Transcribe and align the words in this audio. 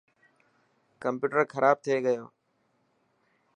ڪمپيوٽر 1.01 1.39
کراب 1.53 1.77
ٿي 1.83 1.95
گيو. 2.05 2.25